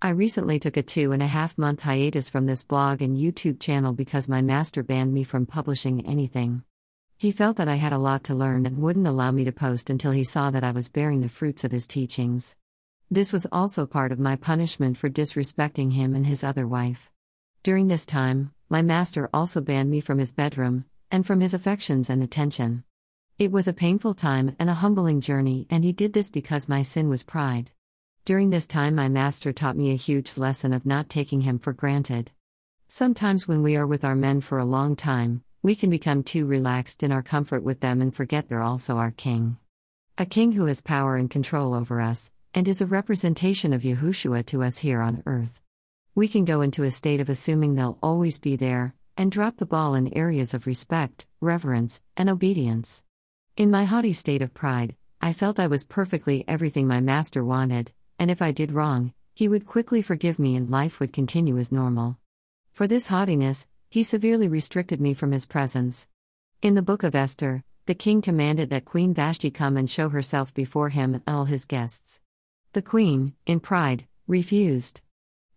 [0.00, 3.58] I recently took a two and a half month hiatus from this blog and YouTube
[3.58, 6.62] channel because my master banned me from publishing anything.
[7.16, 9.90] He felt that I had a lot to learn and wouldn't allow me to post
[9.90, 12.54] until he saw that I was bearing the fruits of his teachings.
[13.10, 17.10] This was also part of my punishment for disrespecting him and his other wife.
[17.64, 22.08] During this time, my master also banned me from his bedroom, and from his affections
[22.08, 22.84] and attention.
[23.36, 26.82] It was a painful time and a humbling journey, and he did this because my
[26.82, 27.72] sin was pride.
[28.28, 31.72] During this time, my master taught me a huge lesson of not taking him for
[31.72, 32.30] granted.
[32.86, 36.44] Sometimes, when we are with our men for a long time, we can become too
[36.44, 39.56] relaxed in our comfort with them and forget they're also our king.
[40.18, 44.44] A king who has power and control over us, and is a representation of Yahushua
[44.44, 45.62] to us here on earth.
[46.14, 49.64] We can go into a state of assuming they'll always be there, and drop the
[49.64, 53.04] ball in areas of respect, reverence, and obedience.
[53.56, 57.90] In my haughty state of pride, I felt I was perfectly everything my master wanted,
[58.18, 61.70] and if I did wrong, he would quickly forgive me and life would continue as
[61.70, 62.18] normal.
[62.72, 66.08] For this haughtiness, he severely restricted me from his presence.
[66.60, 70.52] In the book of Esther, the king commanded that Queen Vashti come and show herself
[70.52, 72.20] before him and all his guests.
[72.72, 75.00] The queen, in pride, refused.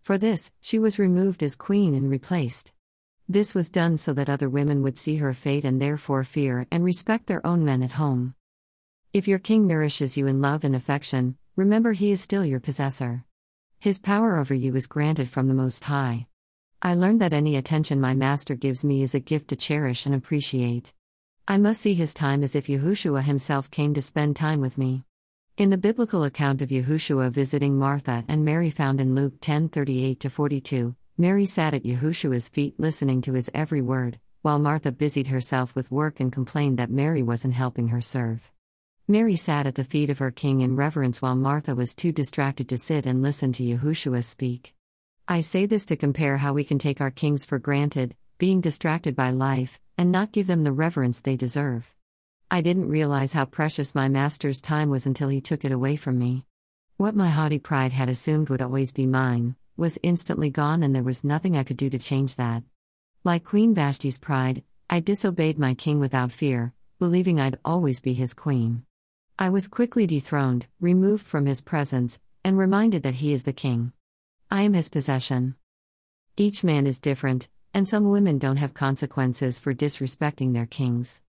[0.00, 2.72] For this, she was removed as queen and replaced.
[3.28, 6.82] This was done so that other women would see her fate and therefore fear and
[6.84, 8.34] respect their own men at home.
[9.12, 13.24] If your king nourishes you in love and affection, remember he is still your possessor.
[13.78, 16.26] His power over you is granted from the Most High.
[16.80, 20.14] I learned that any attention my master gives me is a gift to cherish and
[20.14, 20.94] appreciate.
[21.46, 25.04] I must see his time as if Yahushua himself came to spend time with me.
[25.58, 30.96] In the biblical account of Yahushua visiting Martha and Mary found in Luke 10:38 42,
[31.18, 35.90] Mary sat at Yahushua's feet listening to his every word, while Martha busied herself with
[35.90, 38.50] work and complained that Mary wasn't helping her serve.
[39.12, 42.66] Mary sat at the feet of her king in reverence while Martha was too distracted
[42.66, 44.74] to sit and listen to Yahushua speak.
[45.28, 49.14] I say this to compare how we can take our kings for granted, being distracted
[49.14, 51.94] by life, and not give them the reverence they deserve.
[52.50, 56.18] I didn't realize how precious my master's time was until he took it away from
[56.18, 56.46] me.
[56.96, 61.02] What my haughty pride had assumed would always be mine was instantly gone, and there
[61.02, 62.62] was nothing I could do to change that.
[63.24, 68.32] Like Queen Vashti's pride, I disobeyed my king without fear, believing I'd always be his
[68.32, 68.86] queen.
[69.42, 73.92] I was quickly dethroned, removed from his presence, and reminded that he is the king.
[74.52, 75.56] I am his possession.
[76.36, 81.22] Each man is different, and some women don't have consequences for disrespecting their kings.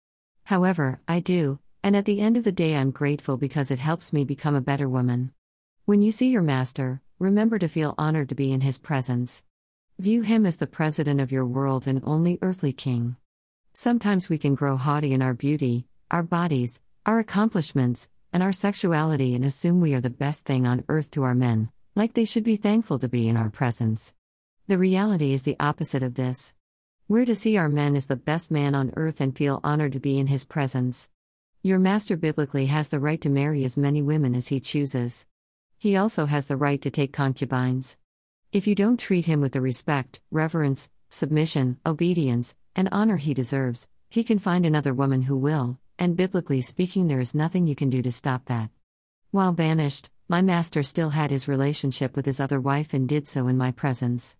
[0.43, 4.11] However, I do, and at the end of the day, I'm grateful because it helps
[4.11, 5.31] me become a better woman.
[5.85, 9.41] When you see your master, remember to feel honored to be in his presence.
[9.99, 13.15] View him as the president of your world and only earthly king.
[13.71, 19.33] Sometimes we can grow haughty in our beauty, our bodies, our accomplishments, and our sexuality
[19.33, 22.43] and assume we are the best thing on earth to our men, like they should
[22.43, 24.13] be thankful to be in our presence.
[24.67, 26.53] The reality is the opposite of this.
[27.07, 29.99] We're to see our men as the best man on earth and feel honored to
[29.99, 31.09] be in his presence.
[31.63, 35.25] Your master biblically has the right to marry as many women as he chooses.
[35.79, 37.97] He also has the right to take concubines.
[38.51, 43.89] If you don't treat him with the respect, reverence, submission, obedience, and honor he deserves,
[44.07, 47.89] he can find another woman who will, and biblically speaking, there is nothing you can
[47.89, 48.69] do to stop that.
[49.31, 53.47] While banished, my master still had his relationship with his other wife and did so
[53.47, 54.37] in my presence.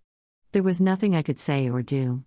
[0.51, 2.23] There was nothing I could say or do.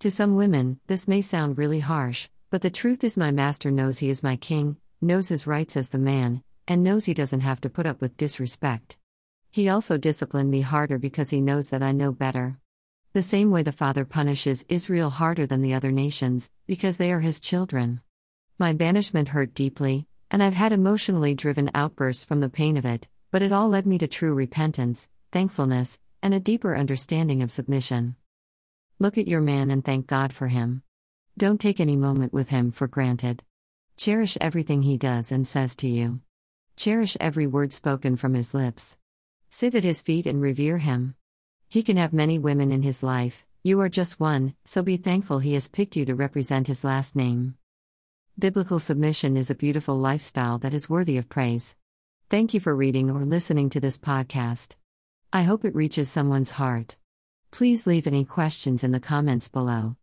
[0.00, 3.98] To some women, this may sound really harsh, but the truth is, my master knows
[3.98, 7.60] he is my king, knows his rights as the man, and knows he doesn't have
[7.62, 8.98] to put up with disrespect.
[9.50, 12.58] He also disciplined me harder because he knows that I know better.
[13.12, 17.20] The same way the Father punishes Israel harder than the other nations, because they are
[17.20, 18.00] his children.
[18.62, 23.08] My banishment hurt deeply, and I've had emotionally driven outbursts from the pain of it,
[23.32, 28.14] but it all led me to true repentance, thankfulness, and a deeper understanding of submission.
[29.00, 30.84] Look at your man and thank God for him.
[31.36, 33.42] Don't take any moment with him for granted.
[33.96, 36.20] Cherish everything he does and says to you.
[36.76, 38.96] Cherish every word spoken from his lips.
[39.50, 41.16] Sit at his feet and revere him.
[41.68, 45.40] He can have many women in his life, you are just one, so be thankful
[45.40, 47.56] he has picked you to represent his last name.
[48.38, 51.76] Biblical submission is a beautiful lifestyle that is worthy of praise.
[52.30, 54.76] Thank you for reading or listening to this podcast.
[55.34, 56.96] I hope it reaches someone's heart.
[57.50, 59.96] Please leave any questions in the comments below.